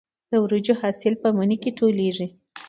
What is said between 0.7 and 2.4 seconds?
حاصل په مني کې ټولېږي.